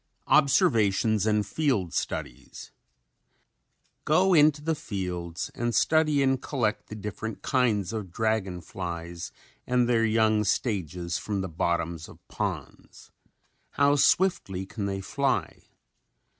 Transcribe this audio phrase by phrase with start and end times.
[0.35, 2.71] ]OBSERVATIONS AND FIELD STUDIES
[4.03, 9.31] Go into the fields and study and collect the different kinds of dragon flies
[9.67, 13.11] and their young stages from the bottoms of ponds.
[13.77, 15.65] How swiftly can they fly?